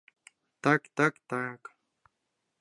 Так-так-так! 0.63 1.61